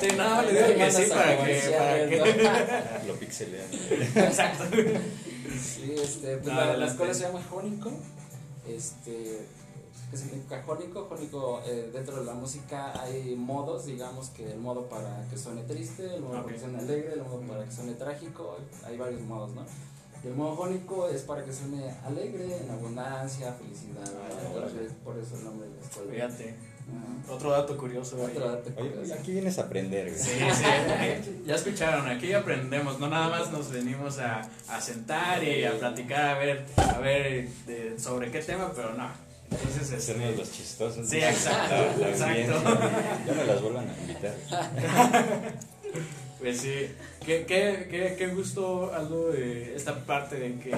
[0.00, 1.60] Sí, no, le digo que sí para que.
[1.76, 3.06] Para que...
[3.08, 3.66] Lo pixelean.
[4.26, 4.64] Exacto.
[5.60, 7.92] Sí, este, pues No, la, la escuela se llama Jónico.
[8.68, 9.46] Este,
[10.12, 11.06] ¿qué significa Jónico?
[11.08, 15.62] Jónico, eh, dentro de la música hay modos, digamos que el modo para que suene
[15.62, 16.42] triste, el modo Ok.
[16.44, 19.62] para que suene alegre, el modo para que suene trágico, hay varios modos, ¿no?
[20.22, 24.04] Y el modo jónico es para que suene alegre, en abundancia, felicidad.
[24.06, 24.68] Ah,
[25.02, 26.12] por eso el nombre de la escuela.
[26.12, 26.54] Fíjate.
[27.28, 28.20] Otro dato curioso.
[28.22, 29.14] Otro dato Oye, curioso.
[29.14, 30.18] aquí vienes a aprender, güey.
[30.22, 35.64] Sí, sí, ya escucharon, aquí aprendemos, no nada más nos venimos a, a sentar y
[35.64, 39.08] a platicar a ver, a ver de- sobre qué tema, pero no.
[39.52, 41.08] Entonces, este, Hacernos los chistosos.
[41.08, 42.62] Sí, exacto, La- la exacto.
[43.26, 44.34] Ya me las vuelvan a invitar.
[46.38, 46.88] pues sí,
[47.24, 50.72] qué, qué, qué, qué gusto, Aldo, de esta parte de que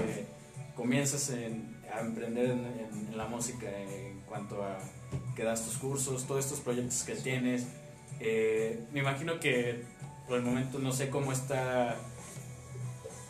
[0.76, 4.78] comienzas en- a emprender en, en- en la música en cuanto a
[5.36, 7.64] que das tus cursos, todos estos proyectos que tienes.
[8.20, 9.82] Eh, me imagino que
[10.26, 11.96] por el momento no sé cómo está.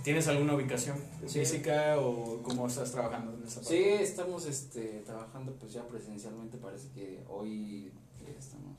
[0.04, 1.40] ¿Tienes alguna ubicación Sí.
[1.40, 3.68] física o cómo estás trabajando en esa parte?
[3.70, 8.76] Sí, estamos este, trabajando pues ya presencialmente, parece que hoy que estamos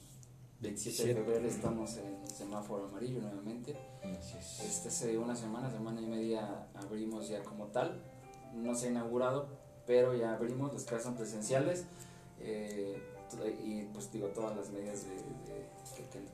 [0.61, 1.23] 27 de 27.
[1.23, 3.75] febrero estamos en semáforo amarillo nuevamente.
[4.03, 8.03] Este, hace una semana, semana y media abrimos ya como tal.
[8.53, 9.47] No se ha inaugurado,
[9.87, 11.85] pero ya abrimos, las clases son presenciales.
[12.39, 13.01] eh,
[13.65, 15.15] y pues digo, todas las medidas de,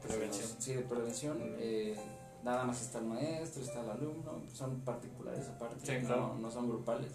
[0.06, 0.50] Prevención.
[0.50, 1.38] nos- sí, de prevención.
[1.58, 1.96] eh,
[2.44, 6.36] nada más está el maestro, está el alumno, son particulares aparte, Sí, no- claro.
[6.40, 7.12] no, son grupales.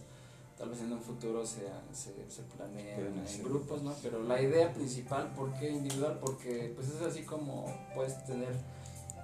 [0.56, 3.92] Tal vez en un futuro se, se, se planeen Pueden en grupos, ¿no?
[4.02, 6.18] Pero la idea principal, ¿por qué individual?
[6.18, 8.54] Porque pues es así como puedes tener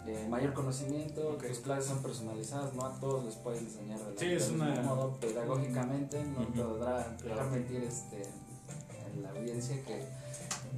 [0.06, 4.18] eh, mayor conocimiento, tus clases son personalizadas, no a todos les puedes enseñar de la-
[4.20, 6.52] Sí, es una- mismo modo pedagógicamente, no Ujú.
[6.52, 7.34] te podrá Claro.
[7.36, 8.22] dejar mentir este,
[9.14, 10.04] en la audiencia que,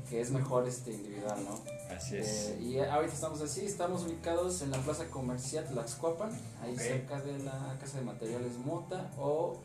[0.09, 1.61] que es mejor este individual, ¿no?
[1.95, 2.51] Así es.
[2.51, 6.31] Eh, y ahorita estamos así, estamos ubicados en la plaza comercial Tlaxcuapan,
[6.63, 9.57] ahí cerca de la casa de materiales Mota o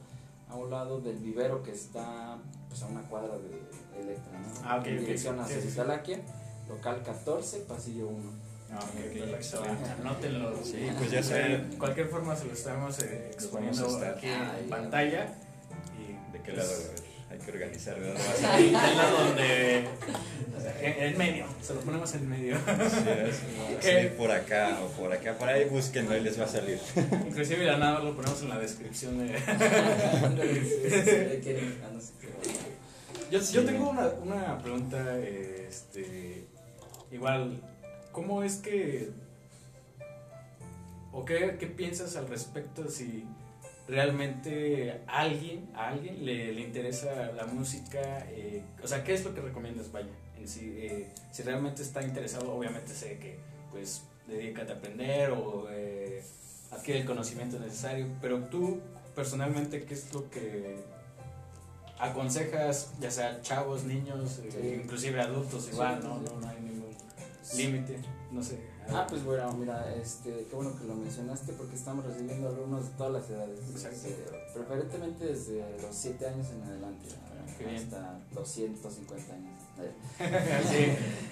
[0.50, 2.38] a un lado del vivero que está
[2.68, 4.48] pues, a una cuadra de Electra, ¿no?
[4.64, 5.68] Ah, ok, en dirección Sí, hacia sí, sí.
[5.70, 6.20] Iztalaquia,
[6.68, 8.32] local 14, pasillo 1.
[8.72, 9.30] Ah, ok, Ok.
[9.32, 9.64] perfecto.
[10.02, 10.64] Anótenlo.
[10.64, 15.36] Sí, pues ya De saben cualquier forma se lo estamos eh, exponiendo aquí en pantalla.
[15.98, 19.86] Y de qué pues, lado a ver, hay que organizar de dónde vas a donde.
[20.82, 22.58] En, medio, se lo ponemos en medio.
[23.82, 26.80] Sí, por acá o por acá, por ahí búsquenlo y les va a salir.
[27.28, 29.38] Inclusive ya nada lo ponemos en la descripción de.
[33.32, 33.54] Yo, Sí.
[33.54, 36.48] yo tengo una, una pregunta, este,
[37.12, 37.62] igual,
[38.12, 39.12] ¿cómo es que,
[41.12, 43.26] o qué, qué piensas al respecto si
[43.90, 48.00] realmente a alguien, a alguien le, le interesa la música,
[48.30, 52.02] eh, o sea, qué es lo que recomiendas, vaya, en sí, eh, si realmente está
[52.04, 53.40] interesado, obviamente sé que,
[53.72, 56.24] pues, dedícate a aprender o eh,
[56.72, 58.80] adquiere el conocimiento necesario, pero tú,
[59.16, 60.78] personalmente, ¿qué es lo que
[62.00, 64.82] aconsejas, ya sea chavos, niños, eh, Sí.
[64.84, 66.20] inclusive adultos, igual, sí, ¿no?
[66.22, 66.90] No, no hay ningún...
[67.58, 68.00] límite,
[68.32, 68.60] no sé.
[68.92, 72.98] Ah, pues bueno, mira, este, qué bueno que lo mencionaste porque estamos recibiendo alumnos de
[72.98, 73.60] todas las edades.
[73.70, 73.98] Exacto.
[74.08, 77.08] Este, preferentemente desde los 7 años en adelante,
[77.76, 79.60] hasta los 150 años.
[80.70, 80.86] Sí.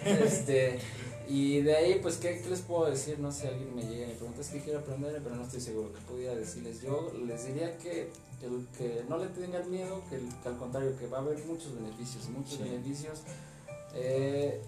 [0.06, 0.80] Este,
[1.28, 3.20] y de ahí, pues, ¿qué, qué les puedo decir?
[3.20, 5.60] No sé, alguien me llega y me pregunta, es que quiero aprender, pero no estoy
[5.60, 6.82] seguro qué podía decirles.
[6.82, 8.10] Yo les diría que,
[8.44, 11.44] el, que no le tengan miedo, que, el- que al contrario, que va a haber
[11.46, 12.64] muchos beneficios, muchos Sí.
[12.64, 13.24] beneficios.
[13.96, 14.62] eh,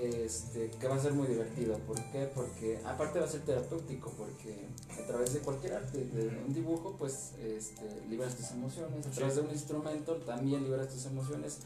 [0.00, 1.76] este, que va a ser muy divertido.
[1.78, 2.30] ¿Por qué?
[2.34, 6.94] Porque aparte va a ser terapéutico, porque a través de cualquier arte, de un dibujo,
[6.98, 11.58] pues este, liberas tus emociones, a través de un instrumento también liberas tus emociones,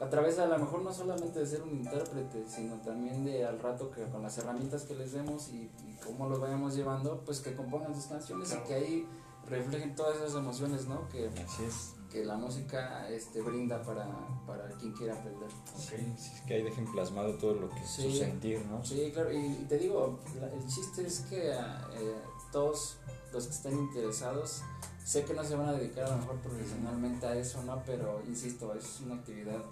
[0.00, 3.58] a través a lo mejor no solamente de ser un intérprete, sino también de al
[3.58, 7.40] rato que con las herramientas que les demos y, y cómo los vayamos llevando, pues
[7.40, 8.64] que compongan sus canciones Claro.
[8.64, 9.06] y que ahí
[9.48, 11.08] reflejen todas esas emociones, ¿no?
[11.08, 11.94] Que, Así es.
[12.10, 14.06] que la música este, brinda para,
[14.46, 15.48] para quien quiera aprender.
[15.76, 18.18] Sí, sí, que ahí dejen plasmado todo lo que es su Sí.
[18.18, 18.84] sentir, ¿no?
[18.84, 22.14] Sí, claro, y, te digo, la- el chiste es que eh,
[22.52, 22.96] todos
[23.32, 24.62] los que estén interesados,
[25.04, 27.82] sé que no se van a dedicar a lo mejor profesionalmente a eso, ¿no?
[27.84, 29.62] Pero insisto, es una actividad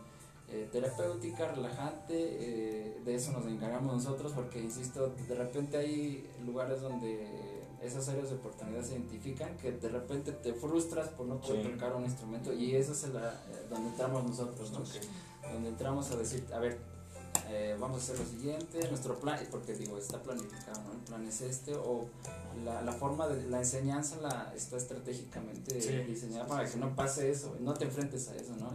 [0.49, 6.81] eh, terapéutica, relajante, eh, de eso nos encargamos nosotros, porque insisto, de repente hay lugares
[6.83, 11.63] donde esas áreas de oportunidad se identifican, que de repente te frustras por no poder
[11.65, 11.73] Sí.
[11.73, 14.83] tocar un instrumento, y eso es la- eh, donde entramos nosotros, ¿no?
[15.53, 16.79] donde entramos a decir, a ver,
[17.49, 20.93] eh, vamos a hacer lo siguiente, nuestro plan, porque digo, está planificado, ¿no?
[20.95, 22.07] El plan es este, o
[22.65, 25.93] la, la forma de la enseñanza la, está estratégicamente Sí.
[26.11, 28.71] diseñada para que no pase eso, no te enfrentes a eso, ¿no?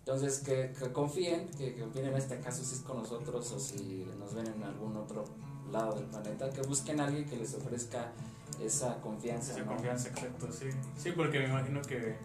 [0.00, 3.60] Entonces, que, que confíen, que, que confíen en este caso si es con nosotros o
[3.60, 5.24] si nos ven en algún otro
[5.70, 8.10] lado del planeta, que busquen a alguien que les ofrezca
[8.60, 9.52] esa confianza.
[9.52, 9.72] Esa ¿no?
[9.72, 10.66] confianza, exacto, sí.
[10.96, 12.16] Sí, porque me imagino que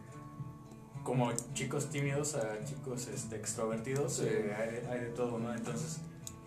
[1.04, 4.24] como chicos tímidos a chicos este, extrovertidos Sí.
[4.26, 5.54] eh, hay, hay de todo, ¿no?
[5.54, 5.98] Entonces,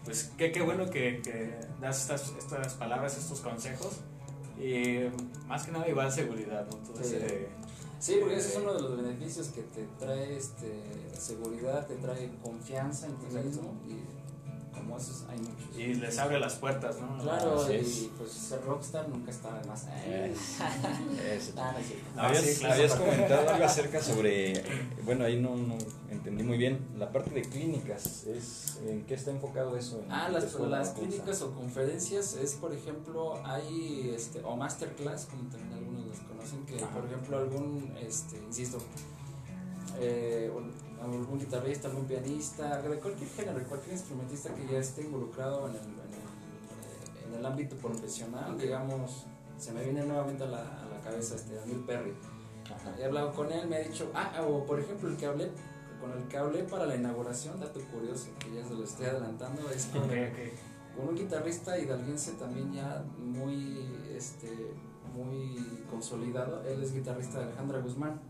[0.04, 4.00] pues qué, qué bueno que, que das estas, estas palabras, estos consejos.
[4.58, 5.00] Y
[5.46, 6.76] más que nada igual seguridad, ¿no?
[6.78, 7.16] Entonces, Sí.
[7.20, 7.48] eh,
[7.98, 10.82] Sí, porque ese es uno de los beneficios que te trae este,
[11.18, 13.94] seguridad, te trae confianza en ti mismo y
[14.76, 15.76] como esos hay muchos.
[15.78, 17.18] y les abre las puertas, ¿no?
[17.22, 18.08] Claro, y es.
[18.16, 19.86] pues ser rockstar nunca está de más.
[20.04, 20.34] Eh,
[21.36, 21.52] Eso.
[21.56, 21.74] Ah,
[22.14, 22.74] no habías sí, claro.
[22.74, 24.62] habías comentado algo acerca sobre,
[25.04, 25.76] bueno, ahí no, no
[26.10, 30.00] entendí muy bien, la parte de clínicas, es, ¿en qué está enfocado eso?
[30.04, 30.78] ¿En Ah, las, escuela?
[30.78, 36.06] las ¿Cómo clínicas o conferencias es, por ejemplo, hay, este, o masterclass, como también algunos
[36.06, 38.78] las conocen, que por ejemplo algún, este, insisto,
[40.00, 40.50] eh,
[41.14, 45.80] algún guitarrista, algún pianista, de cualquier género, cualquier instrumentista que ya esté involucrado en el,
[45.80, 49.26] en el, eh, en el ámbito profesional, digamos,
[49.58, 52.14] se me viene nuevamente a la, a la cabeza este Daniel Perry.
[52.64, 52.94] Ajá.
[52.98, 55.50] He hablado con él, me ha dicho, ah, o por ejemplo el que hablé,
[56.00, 59.70] con el que hablé para la inauguración, dato curioso, que ya se lo estoy adelantando,
[59.70, 60.96] es con, Ok, ok.
[60.96, 64.74] con un guitarrista hidalguense también ya muy, este,
[65.14, 68.20] muy consolidado, él es guitarrista de Alejandra Guzmán,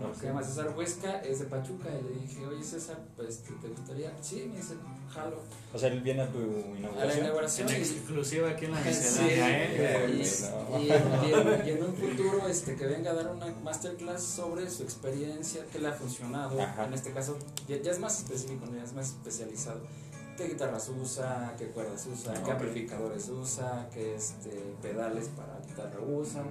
[0.00, 0.14] Ok.
[0.20, 4.12] se llama César Huesca, es de Pachuca, y le dije, oye César, pues, ¿te gustaría?
[4.22, 4.74] Sí, me dice,
[5.12, 5.40] jalo.
[5.74, 7.24] O sea, él viene a tu A la inauguración.
[7.24, 10.06] inauguración En y- exclusiva aquí en la Sí, miscelánea, ¿eh?
[10.08, 10.78] y, no.
[10.80, 15.64] y- y en, un futuro este, que venga a dar una masterclass sobre su experiencia,
[15.72, 16.60] que le ha funcionado.
[16.60, 16.84] Ajá.
[16.86, 19.80] En este caso, ya, ya es más específico, ya es más especializado.
[20.36, 21.56] ¿Qué guitarras usa?
[21.58, 22.32] ¿Qué cuerdas usa?
[22.34, 22.48] ¿Qué Ok.
[22.50, 23.88] amplificadores usa?
[23.92, 26.44] ¿Qué este, pedales para guitarra usa?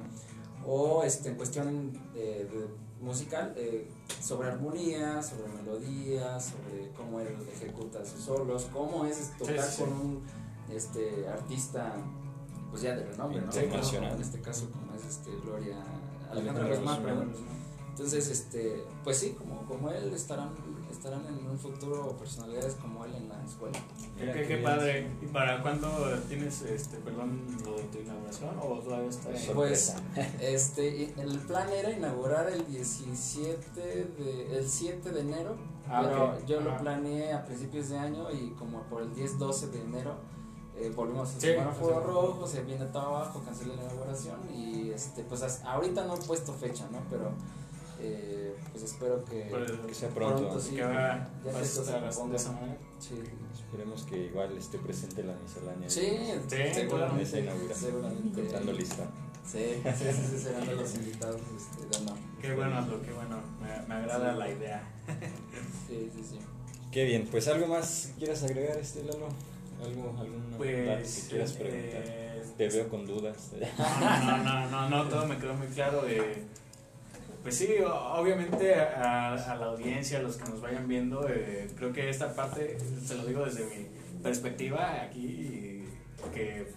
[0.65, 2.67] O este, en cuestión de, de
[3.01, 3.87] musical, eh,
[4.21, 9.75] sobre armonía, sobre melodía, sobre cómo él ejecuta sus solos, cómo es tocar Sí, sí,
[9.75, 9.81] sí.
[9.83, 10.23] con un
[10.73, 11.93] este, artista
[12.69, 13.45] pues ya de renombre, ¿no?
[13.47, 14.15] Internacional.
[14.15, 15.77] En este caso como es este, Gloria
[16.31, 17.33] Alejandra Guzmán.
[17.89, 20.49] Entonces, este, pues sí, como, como él estarán,
[20.97, 23.77] estarán en un futuro personalidades como él en la escuela.
[24.17, 25.11] Qué, qué qué padre.
[25.21, 25.87] ¿Y para cuándo
[26.27, 29.95] tienes, este, perdón, lo de tu inauguración o todavía está en- Pues
[30.41, 35.55] este, el plan era inaugurar el 17 de, el 7 de enero,
[35.89, 36.79] Ah, yo lo Ajá.
[36.79, 40.15] planeé a principios de año y como por el 10-12 de enero
[40.75, 45.23] eh, volvimos al Sí, semáforo rojo, se viene todo abajo, cancelé la inauguración y este,
[45.23, 46.99] pues ahorita no he puesto fecha, ¿no?
[47.09, 47.31] Pero
[48.01, 49.49] eh, pues espero que,
[49.87, 50.59] Que sea pronto.
[50.59, 52.77] sí, que va, ya se de esa manera.
[52.99, 53.15] Sí,
[53.53, 55.89] Esperemos que igual esté presente la miscelánea.
[55.89, 56.01] sí,
[56.47, 57.91] Sí, En seguramente, esa inauguración.
[57.91, 58.41] seguramente.
[58.41, 59.11] Contando lista.
[59.45, 62.17] Sí, sí, sí, sí, serán los invitados este, de honor.
[62.41, 63.39] Qué bueno, Aldo, qué bueno.
[63.61, 64.39] Me, me agrada Sí.
[64.39, 64.83] la idea.
[65.87, 66.39] Sí, sí, sí.
[66.91, 69.27] Qué bien, pues algo más quieras agregar, este Lalo.
[69.83, 71.15] ¿Algo, algún dato Pues.
[71.23, 72.03] que quieras preguntar?
[72.05, 73.51] eh, Te veo con dudas.
[73.77, 73.99] No,
[74.33, 76.01] no, no, no, no, todo me quedó muy claro.
[76.03, 76.43] De,
[77.47, 81.93] pues sí, obviamente a, a la audiencia, a los que nos vayan viendo, eh, creo
[81.93, 83.87] que esta parte, se lo digo desde mi
[84.21, 85.85] perspectiva aquí,
[86.33, 86.67] que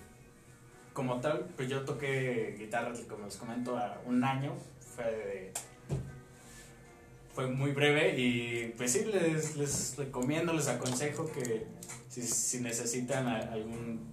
[0.93, 4.55] como tal, pues yo toqué guitarra, como les comento, a un año,
[4.95, 5.51] fue
[7.35, 11.67] fue muy breve y pues sí, les, les recomiendo, les aconsejo que
[12.09, 14.13] si, si necesitan algún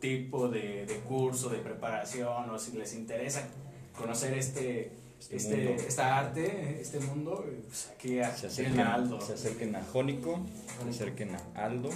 [0.00, 3.48] tipo de, de curso, de preparación o si les interesa
[3.96, 9.20] conocer este, Este este, esta arte, este mundo, pues aquí a, Se acerquen, a Aldo.
[9.20, 10.40] se acerquen a Jónico,
[10.84, 11.90] se acerquen a Aldo.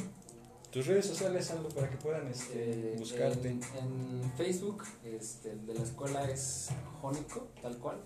[0.71, 3.49] Tus redes sociales, Aldo, para que puedan este, Eh, buscarte.
[3.49, 6.69] En, en Facebook, este, el de la escuela es
[7.01, 7.99] Jónico, tal cual.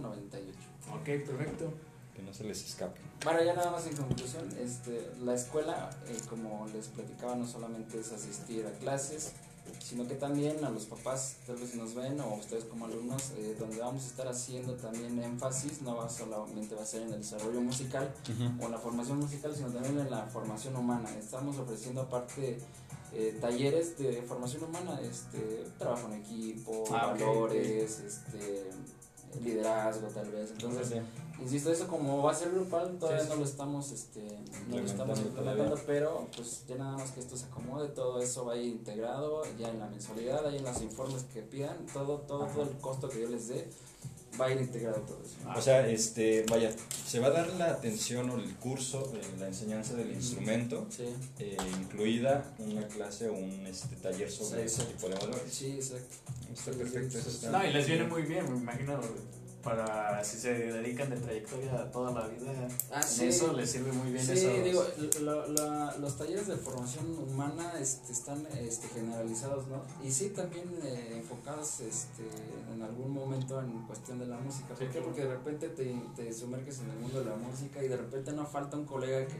[0.94, 1.70] Ok, perfecto.
[2.14, 2.98] Que no se les escape.
[3.24, 8.00] Bueno, ya nada más en conclusión, este, la escuela, eh, como les platicaba, no solamente
[8.00, 9.34] es asistir a clases,
[9.78, 13.32] sino que también a los papás, tal vez si nos ven, o ustedes como alumnos,
[13.36, 17.12] eh, donde vamos a estar haciendo también énfasis, no va solamente va a ser en
[17.12, 18.10] el desarrollo musical
[18.60, 21.10] o en la formación musical, sino también en la formación humana.
[21.18, 22.58] Estamos ofreciendo aparte
[23.12, 28.70] eh, talleres de formación humana, este, trabajo en equipo, Ah, valores, este,
[29.42, 30.50] liderazgo tal vez.
[30.52, 31.00] Entonces,
[31.40, 33.32] Insisto, eso como va a ser grupal, todavía Sí, sí.
[33.32, 34.20] no lo estamos, este,
[34.68, 38.20] no lo estamos Implementando implementando, pero pues ya nada más que esto se acomode, todo
[38.20, 41.78] eso va a ir integrado ya en la mensualidad, ahí en los informes que pidan,
[41.94, 43.70] todo, todo, todo el costo que yo les dé,
[44.40, 45.36] va a ir integrado todo eso.
[45.58, 46.70] o sea, este, vaya,
[47.06, 51.04] se va a dar la atención o el curso de la enseñanza del instrumento, Sí,
[51.38, 55.42] eh, incluida una clase o un este, taller sobre Sí, ese tipo de valores.
[55.52, 56.16] sí, exacto.
[56.52, 57.50] Está perfecto, eso está.
[57.50, 59.00] No, y les viene muy bien, me imagino,
[59.62, 62.50] para si se dedican de trayectoria toda la vida.
[62.92, 63.26] Ah, sí.
[63.26, 64.84] eso les sirve muy bien Sí, esos- digo,
[65.22, 69.82] lo- lo- los talleres de formación humana este, están este, generalizados, ¿no?
[70.06, 72.22] Y sí, también eh, enfocados este,
[72.72, 74.68] en algún momento en cuestión de la música.
[74.68, 74.90] ¿Por Sí, qué?
[74.92, 75.06] claro.
[75.06, 78.32] Porque de repente te, te sumerges en el mundo de la música y de repente
[78.32, 79.36] no falta un colega que,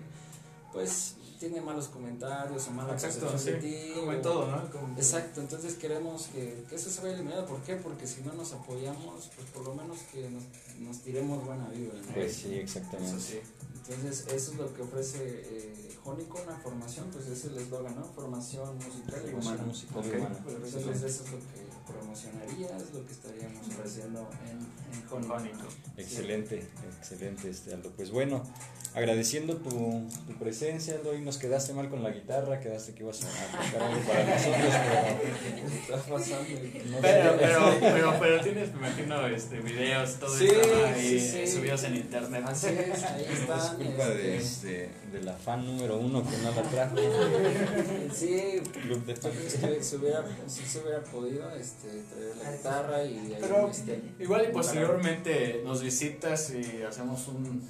[0.72, 3.92] pues, tiene malos comentarios o mala Exacto, percepción sí, de ti.
[3.98, 4.70] como en todo, ¿no?
[4.70, 7.46] Como- Exacto, entonces queremos que, que eso se vaya eliminado.
[7.46, 7.76] ¿Por qué?
[7.76, 10.42] Porque si no nos apoyamos, pues por lo menos que nos,
[10.80, 11.98] nos tiremos buena vibra.
[11.98, 12.12] ¿no?
[12.14, 13.20] Pues sí, Eso exactamente.
[13.20, 13.40] sí.
[13.88, 17.96] Entonces, eso es lo que ofrece eh, Jónico, una formación, pues ese es el eslogan,
[17.96, 18.04] ¿no?
[18.04, 19.62] Formación musical y Formación humana.
[19.64, 20.06] musical Ok.
[20.06, 20.36] y humana.
[20.46, 24.58] Entonces, eso es lo que promocionaría, es lo que estaríamos ofreciendo en,
[24.94, 25.34] en Jónico.
[25.34, 25.64] Jónico.
[25.96, 26.68] Excelente,
[27.00, 27.90] excelente, este Aldo.
[27.96, 28.42] Pues bueno,
[28.94, 29.70] agradeciendo tu,
[30.26, 33.82] tu presencia, Aldo, y nos quedaste mal con la guitarra, quedaste que ibas a tocar
[33.88, 36.48] algo para nosotros, pero ¿Qué está pasando?
[36.90, 41.46] no Pero, pero, pero, pero tienes, me imagino, este, videos, todo Sí, esto, sí, sí.
[41.46, 42.42] subidos en internet.
[42.46, 43.78] Así es, ahí Es están.
[43.78, 46.96] de, este, este, de la fan número uno que no la trajo.
[48.12, 53.18] sí, Club de que se hubiera, si se hubiera podido este, traer la guitarra y
[53.18, 57.68] ahí, Pero este, igual y posteriormente nos visitas y hacemos un-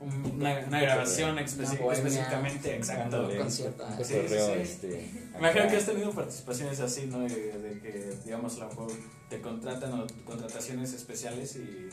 [0.00, 1.92] una, una grabación especi- Una bohemia.
[1.92, 3.28] específicamente exacto.
[3.28, 3.84] Un concierto.
[3.84, 4.52] un Ah, sí, sí, sí.
[4.60, 5.68] este, imagino acá.
[5.70, 7.20] que has tenido participaciones así, ¿no?
[7.20, 8.92] De, de que, digamos, a lo mejor
[9.30, 11.88] te contratan o contrataciones especiales y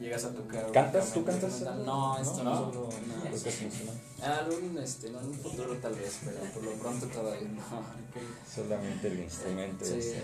[0.00, 0.70] llegas a tocar.
[0.72, 1.12] ¿Cantas?
[1.12, 1.60] ¿Tú cantas?
[1.84, 2.70] No, esto no.
[2.72, 2.72] ¿No?
[2.72, 2.88] no.
[4.24, 7.62] Algún, este, no, en un futuro tal vez, pero por lo pronto todavía no.
[8.54, 9.84] Solamente el instrumento.
[9.84, 9.94] Sí.
[9.98, 10.22] este.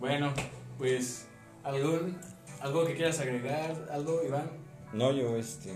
[0.00, 0.32] Bueno,
[0.78, 1.26] pues,
[1.64, 2.16] ¿algún,
[2.60, 3.88] ¿algo que quieras agregar?
[3.92, 4.50] ¿Algo, Iván?
[4.92, 5.72] No, yo, este.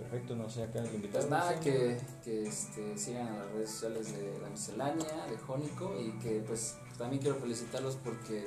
[0.00, 1.18] Perfecto, no sé, acá el invitado.
[1.20, 5.94] Pues nada, que, que este, sigan a las redes sociales de La Miscelánea, de Jónico,
[6.00, 8.46] y que pues también quiero felicitarlos porque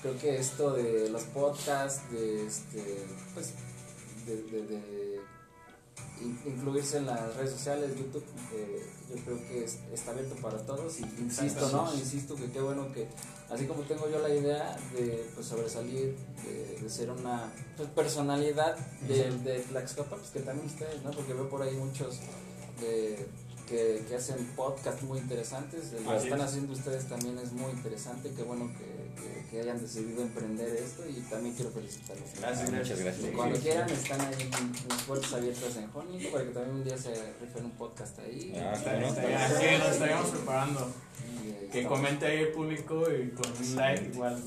[0.00, 3.04] creo que esto de los podcasts, de este,
[3.34, 3.52] pues,
[4.26, 5.01] de, de- de in-
[6.46, 10.98] incluirse en las redes sociales, YouTube, eh, yo creo que es- está abierto para todos
[11.00, 11.92] y insisto, ¿no?
[11.94, 13.08] Insisto que qué bueno que,
[13.50, 18.76] así como tengo yo la idea de pues, sobresalir, de, de ser una pues, personalidad
[19.08, 21.10] de, de Tlaxcapa, pues que también ustedes, ¿no?
[21.10, 22.18] Porque veo por ahí muchos
[22.80, 23.26] de-
[23.68, 26.44] que, que hacen podcasts muy interesantes, lo que están es.
[26.46, 31.02] haciendo ustedes también es muy interesante, qué bueno que, que- que hayan decidido emprender esto
[31.08, 32.28] y también quiero felicitarlos.
[32.38, 33.24] Gracias, Ah, muchas gracias.
[33.28, 34.50] Y Cuando quieran están ahí
[34.88, 37.10] las puertas abiertas en Jónico para que también un día se
[37.40, 38.52] rifen un podcast ahí.
[38.56, 39.06] Ah, Está- bueno.
[39.08, 40.92] estaría- sí, nos estaríamos preparando.
[41.44, 44.42] Y, Que estamos- comente ahí el público y con un like igual.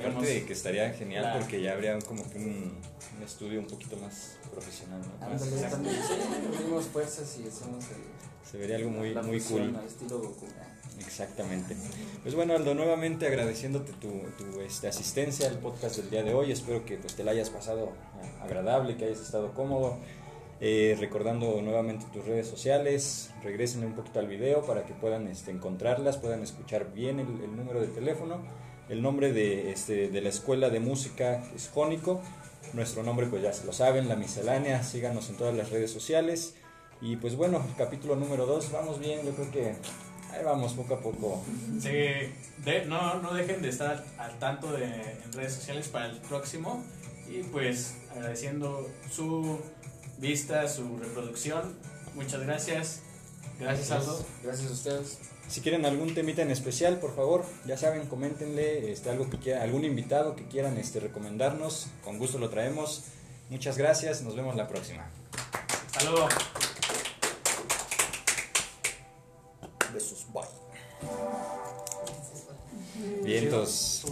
[0.00, 1.40] Aparte de que estaría genial Claro.
[1.40, 2.78] porque ya habría como que un,
[3.16, 5.28] un estudio un poquito más profesional, ¿no?
[5.28, 8.18] Más- Ándale, también, sí, unimos fuerzas y hacemos el-
[8.50, 9.76] se vería algo muy, muy cool.
[9.76, 10.46] al estilo Goku.
[11.00, 11.76] Exactamente.
[12.22, 16.50] Pues bueno, Aldo, nuevamente agradeciéndote tu, tu, este, asistencia al podcast del día de hoy.
[16.50, 17.92] Espero que pues, te la hayas pasado
[18.22, 19.96] eh, agradable, que hayas estado cómodo.
[20.60, 25.52] Eh, recordando nuevamente tus redes sociales, regresen un poquito al video para que puedan este,
[25.52, 28.42] encontrarlas, puedan escuchar bien el, el número de teléfono.
[28.88, 32.22] El nombre de, este, de la escuela de música es Jónico.
[32.72, 34.82] Nuestro nombre pues ya se lo saben, La Miscelánea.
[34.82, 36.54] Síganos en todas las redes sociales.
[37.00, 39.66] Y pues bueno, capítulo número 2, vamos bien, yo creo que
[40.32, 41.42] ahí vamos poco a poco.
[41.80, 46.18] Sí, de- no, no dejen de estar al tanto de, en redes sociales para el
[46.18, 46.82] próximo.
[47.30, 49.58] Y pues agradeciendo su
[50.18, 51.76] vista, su reproducción.
[52.14, 53.00] Muchas gracias.
[53.60, 54.24] Gracias, Aldo.
[54.42, 55.18] Gracias a ustedes.
[55.48, 59.62] Si quieren algún temita en especial, por favor, ya saben, coméntenle este, algo que quieran,
[59.62, 61.86] algún invitado que quieran este, recomendarnos.
[62.04, 63.04] Con gusto lo traemos.
[63.50, 65.06] Muchas gracias, nos vemos la próxima.
[65.94, 66.28] Hasta luego.
[73.24, 74.04] Vientos.